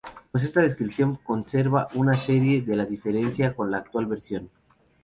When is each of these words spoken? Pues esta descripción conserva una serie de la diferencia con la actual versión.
Pues 0.31 0.43
esta 0.45 0.61
descripción 0.63 1.13
conserva 1.17 1.87
una 1.93 2.15
serie 2.15 2.63
de 2.63 2.75
la 2.75 2.87
diferencia 2.87 3.55
con 3.55 3.69
la 3.69 3.77
actual 3.77 4.07
versión. 4.07 4.49